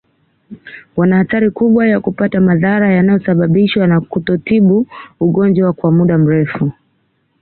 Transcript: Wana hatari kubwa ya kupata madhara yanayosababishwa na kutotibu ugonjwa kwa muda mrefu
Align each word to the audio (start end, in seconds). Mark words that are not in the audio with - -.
Wana 0.97 1.17
hatari 1.17 1.51
kubwa 1.51 1.87
ya 1.87 1.99
kupata 1.99 2.41
madhara 2.41 2.93
yanayosababishwa 2.93 3.87
na 3.87 4.01
kutotibu 4.01 4.87
ugonjwa 5.19 5.73
kwa 5.73 5.91
muda 5.91 6.17
mrefu 6.17 6.71